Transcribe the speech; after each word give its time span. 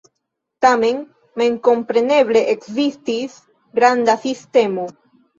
Tamen 0.65 1.01
memkompreneble 1.41 2.41
ekzistis 2.53 3.35
granda 3.81 4.15
sistemo. 4.23 4.87